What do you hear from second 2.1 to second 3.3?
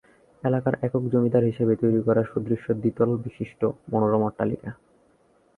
সুদৃশ্য দ্বিতল